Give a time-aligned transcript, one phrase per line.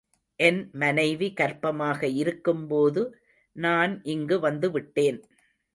[0.39, 3.03] என் மனைவி கர்ப்பமாக இருக்கும்போது
[3.55, 5.19] நான் இங்கு வந்து விட்டேன்.